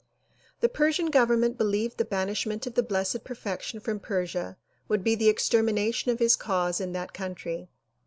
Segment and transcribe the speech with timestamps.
[0.61, 5.29] The Persian government believed the banishment of the Blessed Perfection from Persia would be the
[5.29, 7.69] extermination of his cause in that country.